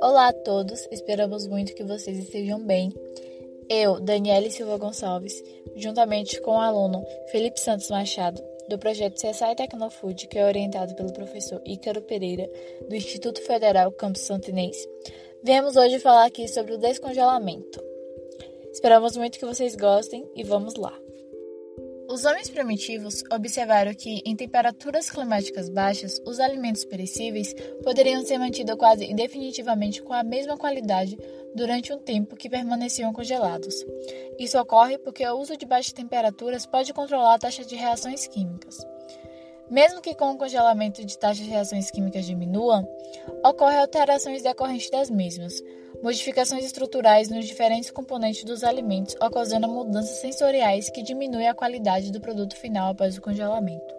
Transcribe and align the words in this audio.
Olá 0.00 0.28
a 0.28 0.32
todos, 0.32 0.88
esperamos 0.90 1.46
muito 1.46 1.74
que 1.74 1.84
vocês 1.84 2.18
estejam 2.18 2.58
bem. 2.64 2.92
Eu, 3.68 4.00
Daniele 4.00 4.50
Silva 4.50 4.78
Gonçalves, 4.78 5.42
juntamente 5.76 6.40
com 6.40 6.52
o 6.52 6.60
aluno 6.60 7.04
Felipe 7.30 7.60
Santos 7.60 7.90
Machado, 7.90 8.42
do 8.68 8.78
projeto 8.78 9.16
CSI 9.16 9.54
Tecnofood, 9.56 10.28
que 10.28 10.38
é 10.38 10.46
orientado 10.46 10.94
pelo 10.94 11.12
professor 11.12 11.60
Ícaro 11.66 12.02
Pereira, 12.02 12.48
do 12.88 12.94
Instituto 12.94 13.42
Federal 13.42 13.92
Campus 13.92 14.22
Santinês, 14.22 14.88
viemos 15.42 15.76
hoje 15.76 15.98
falar 15.98 16.26
aqui 16.26 16.48
sobre 16.48 16.74
o 16.74 16.78
descongelamento. 16.78 17.82
Esperamos 18.72 19.16
muito 19.16 19.38
que 19.38 19.44
vocês 19.44 19.76
gostem 19.76 20.26
e 20.34 20.42
vamos 20.42 20.76
lá. 20.76 21.01
Os 22.12 22.26
homens 22.26 22.50
primitivos 22.50 23.24
observaram 23.32 23.94
que, 23.94 24.20
em 24.26 24.36
temperaturas 24.36 25.08
climáticas 25.08 25.70
baixas, 25.70 26.20
os 26.26 26.38
alimentos 26.38 26.84
perecíveis 26.84 27.54
poderiam 27.82 28.22
ser 28.22 28.36
mantidos 28.36 28.76
quase 28.76 29.06
indefinitivamente 29.06 30.02
com 30.02 30.12
a 30.12 30.22
mesma 30.22 30.58
qualidade 30.58 31.18
durante 31.54 31.90
um 31.90 31.98
tempo 31.98 32.36
que 32.36 32.50
permaneciam 32.50 33.14
congelados. 33.14 33.74
Isso 34.38 34.60
ocorre 34.60 34.98
porque 34.98 35.26
o 35.26 35.38
uso 35.38 35.56
de 35.56 35.64
baixas 35.64 35.94
temperaturas 35.94 36.66
pode 36.66 36.92
controlar 36.92 37.32
a 37.32 37.38
taxa 37.38 37.64
de 37.64 37.76
reações 37.76 38.26
químicas. 38.26 38.86
Mesmo 39.70 40.02
que 40.02 40.14
com 40.14 40.32
o 40.32 40.36
congelamento 40.36 41.02
de 41.02 41.16
taxas 41.16 41.46
de 41.46 41.50
reações 41.50 41.90
químicas 41.90 42.26
diminuam, 42.26 42.86
ocorrem 43.42 43.78
alterações 43.78 44.42
decorrentes 44.42 44.90
das 44.90 45.08
mesmas, 45.08 45.62
modificações 46.02 46.64
estruturais 46.64 47.28
nos 47.28 47.46
diferentes 47.46 47.90
componentes 47.90 48.44
dos 48.44 48.64
alimentos, 48.64 49.14
ocasionando 49.20 49.72
mudanças 49.72 50.18
sensoriais 50.20 50.90
que 50.90 51.02
diminuem 51.02 51.48
a 51.48 51.54
qualidade 51.54 52.10
do 52.10 52.20
produto 52.20 52.56
final 52.56 52.90
após 52.90 53.16
o 53.16 53.22
congelamento. 53.22 53.94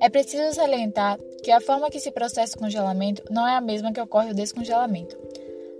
É 0.00 0.08
preciso 0.08 0.54
salientar 0.54 1.18
que 1.44 1.50
a 1.50 1.60
forma 1.60 1.90
que 1.90 2.00
se 2.00 2.10
processa 2.10 2.56
o 2.56 2.58
congelamento 2.58 3.22
não 3.30 3.46
é 3.46 3.54
a 3.54 3.60
mesma 3.60 3.92
que 3.92 4.00
ocorre 4.00 4.30
o 4.30 4.34
descongelamento. 4.34 5.16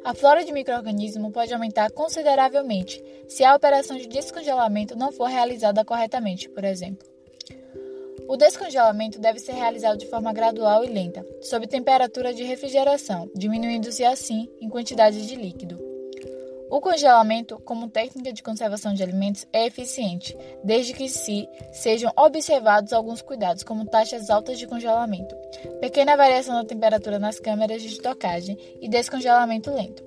A 0.05 0.15
flora 0.15 0.45
de 0.45 0.53
microorganismo 0.53 1.31
pode 1.31 1.53
aumentar 1.53 1.91
consideravelmente 1.91 3.03
se 3.27 3.45
a 3.45 3.55
operação 3.55 3.97
de 3.97 4.07
descongelamento 4.07 4.97
não 4.97 5.11
for 5.11 5.27
realizada 5.27 5.85
corretamente, 5.85 6.49
por 6.51 6.65
exemplo. 6.65 7.10
O 8.31 8.37
descongelamento 8.37 9.19
deve 9.19 9.41
ser 9.41 9.55
realizado 9.55 9.99
de 9.99 10.07
forma 10.07 10.33
gradual 10.33 10.85
e 10.85 10.89
lenta, 10.89 11.27
sob 11.43 11.67
temperatura 11.67 12.33
de 12.33 12.45
refrigeração, 12.45 13.29
diminuindo-se 13.35 14.05
assim 14.05 14.49
em 14.61 14.69
quantidade 14.69 15.27
de 15.27 15.35
líquido. 15.35 15.77
O 16.71 16.81
congelamento, 16.81 17.59
como 17.65 17.91
técnica 17.91 18.33
de 18.33 18.41
conservação 18.41 18.95
de 18.95 19.03
alimentos, 19.03 19.49
é 19.53 19.67
eficiente, 19.67 20.39
desde 20.63 20.95
que 20.95 21.09
se 21.09 21.49
sejam 21.73 22.13
observados 22.17 22.93
alguns 22.93 23.21
cuidados, 23.21 23.65
como 23.65 23.85
taxas 23.85 24.31
altas 24.31 24.61
de 24.61 24.67
congelamento, 24.69 25.35
pequena 25.81 26.17
variação 26.17 26.55
da 26.55 26.65
temperatura 26.65 27.19
nas 27.19 27.41
câmeras 27.41 27.83
de 27.83 27.89
estocagem 27.89 28.57
e 28.81 28.89
descongelamento 28.89 29.75
lento. 29.75 30.05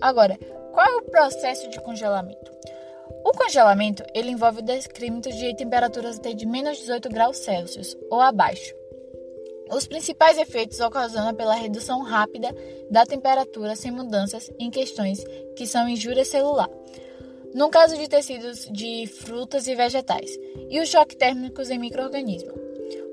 Agora, 0.00 0.36
qual 0.72 0.86
é 0.88 0.96
o 0.96 1.02
processo 1.02 1.70
de 1.70 1.80
congelamento? 1.80 2.50
O 3.24 3.32
congelamento 3.32 4.02
ele 4.14 4.30
envolve 4.30 4.60
o 4.60 4.64
decremento 4.64 5.30
de 5.30 5.54
temperaturas 5.56 6.18
até 6.18 6.32
de 6.32 6.46
menos 6.46 6.78
18 6.78 7.08
graus 7.08 7.38
Celsius 7.38 7.96
ou 8.10 8.20
abaixo. 8.20 8.74
Os 9.70 9.86
principais 9.86 10.36
efeitos 10.36 10.80
ocasionam 10.80 11.34
pela 11.34 11.54
redução 11.54 12.02
rápida 12.02 12.54
da 12.90 13.06
temperatura 13.06 13.76
sem 13.76 13.90
mudanças 13.92 14.50
em 14.58 14.70
questões 14.70 15.22
que 15.56 15.66
são 15.66 15.88
injúria 15.88 16.24
celular, 16.24 16.68
no 17.54 17.68
caso 17.68 17.96
de 17.96 18.08
tecidos 18.08 18.68
de 18.70 19.06
frutas 19.06 19.68
e 19.68 19.74
vegetais, 19.74 20.30
e 20.68 20.80
os 20.80 20.88
choques 20.88 21.16
térmicos 21.16 21.70
em 21.70 21.78
microorganismos. 21.78 22.54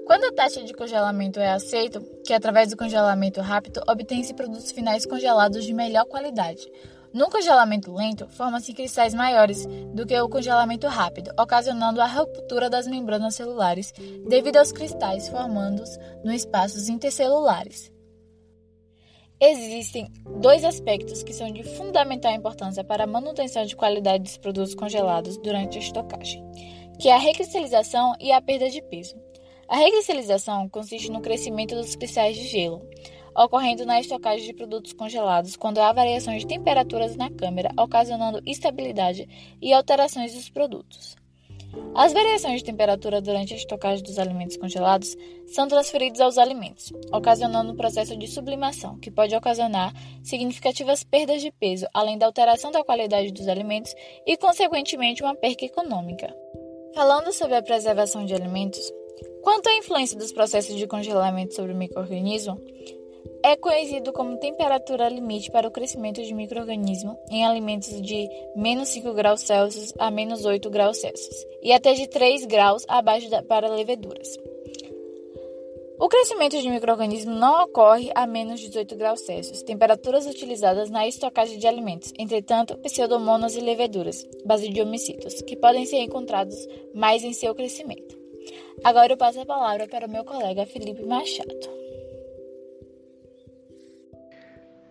Quando 0.08 0.24
a 0.24 0.32
taxa 0.32 0.64
de 0.64 0.74
congelamento 0.74 1.40
é 1.40 1.52
aceita, 1.52 2.02
que 2.26 2.34
através 2.34 2.70
do 2.70 2.78
congelamento 2.78 3.42
rápido 3.42 3.82
obtém-se 3.88 4.34
produtos 4.34 4.72
finais 4.72 5.06
congelados 5.06 5.66
de 5.66 5.74
melhor 5.74 6.06
qualidade, 6.06 6.72
no 7.18 7.32
congelamento 7.32 7.92
lento, 7.92 8.28
formam-se 8.30 8.72
cristais 8.74 9.16
maiores 9.16 9.66
do 9.92 10.06
que 10.06 10.16
o 10.22 10.30
congelamento 10.30 10.86
rápido, 10.86 11.32
ocasionando 11.40 12.00
a 12.00 12.06
ruptura 12.06 12.70
das 12.70 12.86
membranas 12.86 13.34
celulares 13.34 13.92
devido 14.30 14.58
aos 14.58 14.72
cristais 14.72 15.28
formando-se 15.28 15.98
no 16.24 16.32
espaços 16.32 16.88
intercelulares. 16.88 17.92
Existem 19.40 20.12
dois 20.40 20.64
aspectos 20.64 21.24
que 21.24 21.34
são 21.34 21.52
de 21.52 21.64
fundamental 21.64 22.32
importância 22.34 22.84
para 22.84 23.06
a 23.06 23.08
manutenção 23.08 23.66
de 23.66 23.76
qualidade 23.76 24.24
dos 24.24 24.38
produtos 24.38 24.76
congelados 24.76 25.38
durante 25.38 25.80
a 25.80 25.82
estocagem, 25.82 26.44
que 27.00 27.10
é 27.10 27.16
a 27.16 27.20
recristalização 27.20 28.14
e 28.20 28.32
a 28.32 28.40
perda 28.40 28.70
de 28.70 28.82
peso. 28.84 29.16
A 29.68 29.78
recristalização 29.78 30.70
consiste 30.70 31.12
no 31.12 31.22
crescimento 31.22 31.74
dos 31.74 31.96
cristais 31.96 32.38
de 32.38 32.48
gelo, 32.48 32.88
ocorrendo 33.38 33.86
na 33.86 34.00
estocagem 34.00 34.46
de 34.46 34.54
produtos 34.54 34.94
congelados 34.94 35.56
quando 35.56 35.80
há 35.80 35.94
variações 35.94 36.42
de 36.42 36.48
temperaturas 36.48 37.16
na 37.16 37.30
câmara, 37.30 37.72
ocasionando 37.78 38.42
instabilidade 38.46 39.28
e 39.62 39.72
alterações 39.72 40.34
dos 40.34 40.50
produtos. 40.50 41.16
As 41.94 42.14
variações 42.14 42.60
de 42.60 42.66
temperatura 42.66 43.22
durante 43.22 43.54
a 43.54 43.58
estocagem 43.58 44.04
dos 44.04 44.18
alimentos 44.18 44.58
congelados 44.58 45.16
são 45.48 45.68
transferidas 45.68 46.22
aos 46.22 46.38
alimentos, 46.38 46.92
ocasionando 47.12 47.74
um 47.74 47.76
processo 47.76 48.16
de 48.16 48.28
sublimação, 48.28 48.98
que 49.00 49.12
pode 49.12 49.36
ocasionar 49.36 49.94
significativas 50.24 51.04
perdas 51.04 51.42
de 51.42 51.52
peso, 51.52 51.86
além 51.94 52.18
da 52.18 52.26
alteração 52.26 52.72
da 52.72 52.84
qualidade 52.84 53.32
dos 53.32 53.48
alimentos 53.48 53.94
e, 54.26 54.38
consequentemente, 54.38 55.24
uma 55.24 55.36
perca 55.36 55.66
econômica. 55.66 56.34
Falando 56.94 57.32
sobre 57.34 57.56
a 57.56 57.62
preservação 57.62 58.26
de 58.26 58.34
alimentos, 58.34 58.92
quanto 59.44 59.68
à 59.68 59.76
influência 59.76 60.18
dos 60.18 60.32
processos 60.32 60.76
de 60.76 60.88
congelamento 60.88 61.54
sobre 61.54 61.74
o 61.74 61.78
microorganismo, 61.78 62.62
é 63.44 63.56
conhecido 63.56 64.12
como 64.14 64.38
temperatura 64.38 65.10
limite 65.10 65.52
para 65.52 65.68
o 65.68 65.72
crescimento 65.72 66.22
de 66.22 66.34
microorganismo 66.34 67.18
em 67.30 67.46
alimentos 67.46 68.02
de 68.02 68.30
menos 68.56 68.90
5 68.90 69.14
graus 69.14 69.42
Celsius 69.42 69.94
a 70.00 70.10
menos 70.12 70.46
8 70.46 70.70
graus 70.70 70.98
Celsius 70.98 71.46
e 71.62 71.72
até 71.72 71.94
de 71.94 72.08
3 72.08 72.46
graus 72.46 72.84
abaixo 72.88 73.30
da, 73.30 73.44
para 73.44 73.70
leveduras. 73.70 74.38
O 76.00 76.08
crescimento 76.10 76.62
de 76.62 76.70
microorganismo 76.70 77.34
não 77.34 77.64
ocorre 77.64 78.12
a 78.14 78.28
menos 78.28 78.60
de 78.60 78.68
18 78.68 78.96
graus 78.96 79.22
Celsius, 79.22 79.64
temperaturas 79.64 80.28
utilizadas 80.28 80.92
na 80.92 81.08
estocagem 81.08 81.58
de 81.58 81.66
alimentos, 81.66 82.14
entretanto, 82.20 82.78
pseudomonas 82.78 83.56
e 83.56 83.62
leveduras, 83.62 84.24
basidiomicitos, 84.46 85.42
que 85.42 85.56
podem 85.56 85.88
ser 85.88 85.98
encontrados 85.98 86.56
mais 86.94 87.24
em 87.24 87.34
seu 87.34 87.56
crescimento. 87.56 88.16
Agora 88.84 89.12
eu 89.12 89.18
passo 89.18 89.40
a 89.40 89.46
palavra 89.46 89.88
para 89.88 90.06
o 90.06 90.10
meu 90.10 90.24
colega 90.24 90.68
Felipe 90.68 91.04
Machado. 91.04 91.87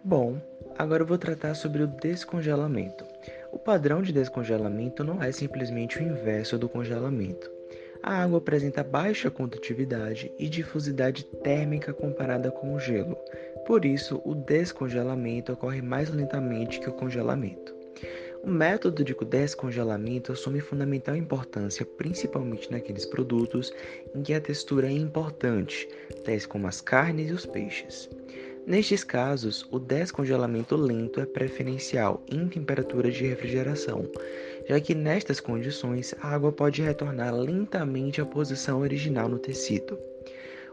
Bom, 0.09 0.41
agora 0.79 1.03
eu 1.03 1.07
vou 1.07 1.19
tratar 1.19 1.55
sobre 1.55 1.83
o 1.83 1.87
descongelamento. 1.89 3.05
O 3.51 3.59
padrão 3.59 4.01
de 4.01 4.13
descongelamento 4.13 5.03
não 5.03 5.21
é 5.21 5.33
simplesmente 5.33 5.99
o 5.99 6.01
inverso 6.01 6.57
do 6.57 6.69
congelamento. 6.69 7.51
A 8.01 8.23
água 8.23 8.39
apresenta 8.39 8.85
baixa 8.85 9.33
condutividade 9.33 10.31
e 10.39 10.49
difusidade 10.49 11.25
térmica 11.25 11.93
comparada 11.93 12.53
com 12.53 12.73
o 12.73 12.79
gelo. 12.79 13.17
Por 13.67 13.85
isso, 13.85 14.23
o 14.25 14.33
descongelamento 14.33 15.53
ocorre 15.53 15.83
mais 15.83 16.09
lentamente 16.09 16.79
que 16.79 16.89
o 16.89 16.93
congelamento. 16.93 17.75
O 18.45 18.49
método 18.49 19.03
de 19.03 19.13
descongelamento 19.13 20.31
assume 20.31 20.61
fundamental 20.61 21.17
importância, 21.17 21.85
principalmente 21.85 22.71
naqueles 22.71 23.05
produtos 23.05 23.73
em 24.15 24.23
que 24.23 24.35
a 24.35 24.41
textura 24.41 24.87
é 24.87 24.93
importante, 24.93 25.89
tais 26.25 26.47
como 26.47 26.69
as 26.69 26.81
carnes 26.81 27.29
e 27.29 27.33
os 27.33 27.45
peixes. 27.45 28.09
Nestes 28.67 29.05
casos, 29.05 29.65
o 29.71 29.79
descongelamento 29.79 30.75
lento 30.75 31.21
é 31.21 31.25
preferencial 31.25 32.21
em 32.29 32.49
temperaturas 32.49 33.15
de 33.15 33.25
refrigeração, 33.25 34.11
já 34.69 34.81
que 34.81 34.93
nestas 34.93 35.39
condições 35.39 36.13
a 36.21 36.35
água 36.35 36.51
pode 36.51 36.83
retornar 36.83 37.33
lentamente 37.33 38.21
à 38.21 38.27
posição 38.27 38.81
original 38.81 39.29
no 39.29 39.39
tecido. 39.39 39.97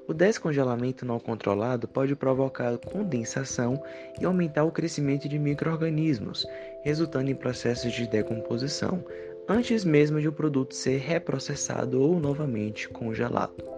O 0.07 0.13
descongelamento 0.13 1.05
não 1.05 1.19
controlado 1.19 1.87
pode 1.87 2.15
provocar 2.15 2.79
condensação 2.79 3.79
e 4.19 4.25
aumentar 4.25 4.63
o 4.63 4.71
crescimento 4.71 5.29
de 5.29 5.37
microorganismos, 5.37 6.47
resultando 6.83 7.29
em 7.29 7.35
processos 7.35 7.93
de 7.93 8.07
decomposição, 8.07 9.05
antes 9.47 9.85
mesmo 9.85 10.19
de 10.19 10.27
o 10.27 10.33
produto 10.33 10.73
ser 10.73 10.97
reprocessado 10.97 12.01
ou 12.01 12.19
novamente 12.19 12.89
congelado. 12.89 13.72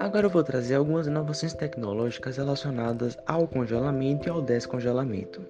Agora 0.00 0.24
eu 0.24 0.30
vou 0.30 0.42
trazer 0.42 0.76
algumas 0.76 1.06
inovações 1.06 1.52
tecnológicas 1.52 2.38
relacionadas 2.38 3.18
ao 3.26 3.46
congelamento 3.46 4.26
e 4.26 4.30
ao 4.30 4.40
descongelamento. 4.40 5.42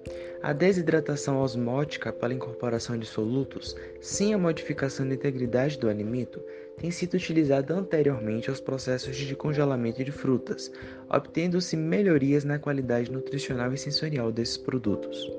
A 0.43 0.51
desidratação 0.51 1.41
osmótica 1.41 2.11
pela 2.11 2.33
incorporação 2.33 2.97
de 2.97 3.05
solutos, 3.05 3.77
sem 4.01 4.33
a 4.33 4.37
modificação 4.37 5.07
da 5.07 5.15
integridade 5.15 5.79
do 5.79 5.87
alimento, 5.87 6.43
tem 6.77 6.91
sido 6.91 7.13
utilizada 7.13 7.73
anteriormente 7.73 8.49
aos 8.49 8.59
processos 8.59 9.15
de 9.15 9.35
congelamento 9.37 10.03
de 10.03 10.11
frutas, 10.11 10.69
obtendo-se 11.09 11.77
melhorias 11.77 12.43
na 12.43 12.59
qualidade 12.59 13.09
nutricional 13.09 13.71
e 13.71 13.77
sensorial 13.77 14.33
desses 14.33 14.57
produtos. 14.57 15.31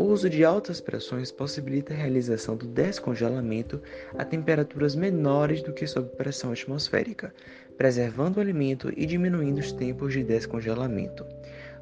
O 0.00 0.04
uso 0.04 0.30
de 0.30 0.42
altas 0.42 0.80
pressões 0.80 1.30
possibilita 1.30 1.92
a 1.92 1.96
realização 1.98 2.56
do 2.56 2.66
descongelamento 2.66 3.82
a 4.16 4.24
temperaturas 4.24 4.94
menores 4.94 5.62
do 5.62 5.74
que 5.74 5.86
sob 5.86 6.08
pressão 6.16 6.52
atmosférica, 6.52 7.34
preservando 7.76 8.38
o 8.38 8.40
alimento 8.40 8.90
e 8.96 9.04
diminuindo 9.04 9.58
os 9.58 9.72
tempos 9.72 10.14
de 10.14 10.24
descongelamento. 10.24 11.26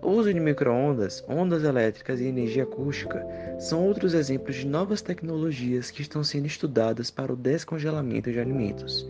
O 0.02 0.10
uso 0.10 0.34
de 0.34 0.40
microondas, 0.40 1.24
ondas 1.28 1.62
elétricas 1.62 2.18
e 2.18 2.24
energia 2.24 2.64
acústica 2.64 3.24
são 3.60 3.86
outros 3.86 4.14
exemplos 4.14 4.56
de 4.56 4.66
novas 4.66 5.00
tecnologias 5.00 5.92
que 5.92 6.02
estão 6.02 6.24
sendo 6.24 6.46
estudadas 6.46 7.12
para 7.12 7.32
o 7.32 7.36
descongelamento 7.36 8.32
de 8.32 8.40
alimentos. 8.40 9.06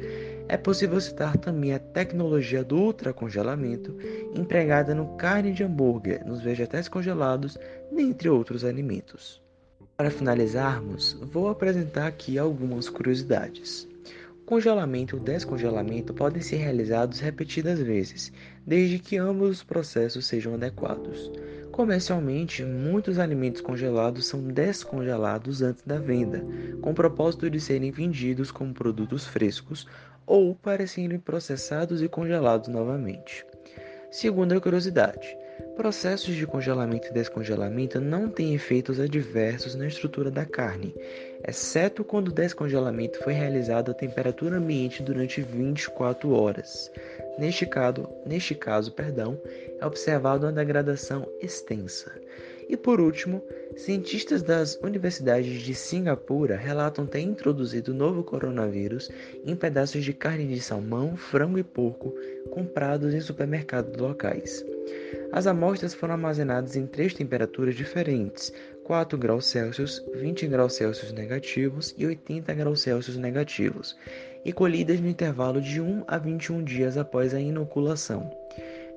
É 0.50 0.56
possível 0.56 0.98
citar 0.98 1.36
também 1.36 1.74
a 1.74 1.78
tecnologia 1.78 2.64
do 2.64 2.76
ultracongelamento, 2.76 3.94
empregada 4.34 4.94
no 4.94 5.14
carne 5.16 5.52
de 5.52 5.62
hambúrguer, 5.62 6.26
nos 6.26 6.40
vegetais 6.40 6.88
congelados, 6.88 7.58
dentre 7.92 8.30
outros 8.30 8.64
alimentos. 8.64 9.42
Para 9.94 10.10
finalizarmos, 10.10 11.18
vou 11.20 11.50
apresentar 11.50 12.06
aqui 12.06 12.38
algumas 12.38 12.88
curiosidades. 12.88 13.86
Congelamento 14.46 15.16
ou 15.16 15.22
descongelamento 15.22 16.14
podem 16.14 16.40
ser 16.40 16.56
realizados 16.56 17.20
repetidas 17.20 17.78
vezes, 17.78 18.32
desde 18.66 18.98
que 18.98 19.18
ambos 19.18 19.50
os 19.50 19.62
processos 19.62 20.26
sejam 20.26 20.54
adequados. 20.54 21.30
Comercialmente, 21.70 22.64
muitos 22.64 23.18
alimentos 23.18 23.60
congelados 23.60 24.24
são 24.26 24.40
descongelados 24.40 25.60
antes 25.60 25.82
da 25.84 25.98
venda, 25.98 26.42
com 26.80 26.92
o 26.92 26.94
propósito 26.94 27.50
de 27.50 27.60
serem 27.60 27.90
vendidos 27.90 28.50
como 28.50 28.72
produtos 28.72 29.26
frescos 29.26 29.86
ou 30.28 30.54
para 30.54 30.86
serem 30.86 31.18
processados 31.18 32.02
e 32.02 32.08
congelados 32.08 32.68
novamente. 32.68 33.44
Segunda 34.10 34.60
curiosidade: 34.60 35.36
processos 35.76 36.34
de 36.34 36.46
congelamento 36.46 37.08
e 37.08 37.12
descongelamento 37.12 38.00
não 38.00 38.28
têm 38.28 38.54
efeitos 38.54 39.00
adversos 39.00 39.74
na 39.74 39.86
estrutura 39.86 40.30
da 40.30 40.44
carne, 40.44 40.94
exceto 41.46 42.04
quando 42.04 42.28
o 42.28 42.32
descongelamento 42.32 43.18
foi 43.24 43.32
realizado 43.32 43.90
a 43.90 43.94
temperatura 43.94 44.56
ambiente 44.56 45.02
durante 45.02 45.40
24 45.40 46.30
horas. 46.32 46.90
Neste 47.38 47.66
caso, 47.66 48.08
neste 48.26 48.54
caso 48.54 48.92
perdão, 48.92 49.40
é 49.80 49.86
observada 49.86 50.46
uma 50.46 50.52
degradação 50.52 51.26
extensa. 51.40 52.12
E 52.68 52.76
por 52.76 53.00
último, 53.00 53.42
cientistas 53.76 54.42
das 54.42 54.78
universidades 54.82 55.62
de 55.62 55.74
Singapura 55.74 56.54
relatam 56.56 57.06
ter 57.06 57.20
introduzido 57.20 57.92
o 57.92 57.94
novo 57.94 58.22
coronavírus 58.22 59.10
em 59.44 59.56
pedaços 59.56 60.04
de 60.04 60.12
carne 60.12 60.46
de 60.46 60.60
salmão, 60.60 61.16
frango 61.16 61.58
e 61.58 61.62
porco 61.62 62.14
comprados 62.50 63.14
em 63.14 63.20
supermercados 63.20 63.98
locais. 63.98 64.64
As 65.32 65.46
amostras 65.46 65.94
foram 65.94 66.14
armazenadas 66.14 66.76
em 66.76 66.86
três 66.86 67.14
temperaturas 67.14 67.74
diferentes: 67.74 68.52
4 68.84 69.18
graus 69.18 69.46
Celsius, 69.46 70.04
20 70.14 70.46
graus 70.46 70.74
Celsius 70.74 71.12
negativos 71.12 71.94
e 71.96 72.06
80 72.06 72.52
graus 72.54 72.80
Celsius 72.80 73.16
negativos, 73.16 73.96
e 74.44 74.52
colhidas 74.52 75.00
no 75.00 75.08
intervalo 75.08 75.60
de 75.60 75.80
1 75.80 76.04
a 76.06 76.18
21 76.18 76.64
dias 76.64 76.96
após 76.96 77.34
a 77.34 77.40
inoculação. 77.40 78.30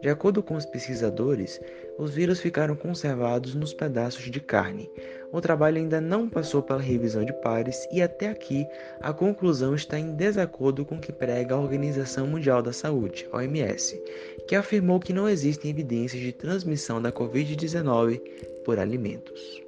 De 0.02 0.10
acordo 0.10 0.42
com 0.42 0.56
os 0.56 0.66
pesquisadores, 0.66 1.62
os 1.98 2.16
vírus 2.16 2.40
ficaram 2.40 2.76
conservados 2.76 3.54
nos 3.54 3.72
pedaços 3.74 4.32
de 4.32 4.40
carne. 4.40 4.90
O 5.32 5.40
trabalho 5.40 5.78
ainda 5.78 6.02
não 6.02 6.28
passou 6.28 6.64
pela 6.64 6.82
revisão 6.82 7.24
de 7.24 7.32
pares 7.42 7.88
e 7.92 8.02
até 8.02 8.30
aqui 8.30 8.66
a 9.00 9.14
conclusão 9.14 9.76
está 9.76 10.00
em 10.00 10.16
desacordo 10.16 10.84
com 10.84 10.96
o 10.96 11.00
que 11.00 11.12
prega 11.12 11.54
a 11.54 11.60
Organização 11.60 12.26
Mundial 12.26 12.64
da 12.64 12.74
Saúde, 12.74 13.30
OMS, 13.32 14.02
que 14.48 14.56
afirmou 14.56 15.00
que 15.00 15.14
não 15.14 15.30
existem 15.30 15.70
evidências 15.70 16.22
de 16.22 16.34
transmissão 16.34 17.00
da 17.00 17.12
Covid-19 17.12 18.20
por 18.66 18.80
alimentos. 18.80 19.62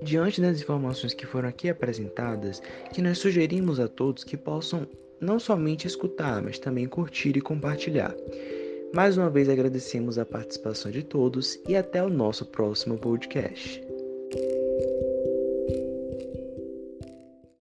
Diante 0.00 0.40
das 0.40 0.60
informações 0.60 1.12
que 1.12 1.26
foram 1.26 1.48
aqui 1.48 1.68
apresentadas, 1.68 2.62
que 2.92 3.02
nós 3.02 3.18
sugerimos 3.18 3.80
a 3.80 3.88
todos 3.88 4.24
que 4.24 4.36
possam 4.36 4.86
não 5.20 5.38
somente 5.38 5.86
escutar, 5.86 6.42
mas 6.42 6.58
também 6.58 6.86
curtir 6.86 7.36
e 7.36 7.40
compartilhar. 7.40 8.14
Mais 8.94 9.16
uma 9.16 9.30
vez 9.30 9.48
agradecemos 9.48 10.18
a 10.18 10.26
participação 10.26 10.90
de 10.90 11.02
todos 11.02 11.58
e 11.66 11.74
até 11.74 12.02
o 12.02 12.10
nosso 12.10 12.44
próximo 12.44 12.98
podcast. 12.98 13.82